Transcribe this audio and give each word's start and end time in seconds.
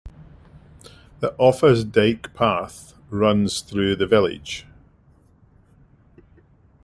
The 1.19 1.35
Offa's 1.37 1.83
Dyke 1.85 2.33
Path 2.33 2.95
runs 3.11 3.61
through 3.61 3.97
the 3.97 4.07
village. 4.07 4.65